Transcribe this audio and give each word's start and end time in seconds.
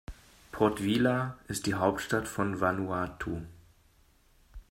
Port 0.51 0.79
Vila 0.81 1.37
ist 1.47 1.67
die 1.67 1.75
Hauptstadt 1.75 2.27
von 2.27 2.59
Vanuatu. 2.59 3.41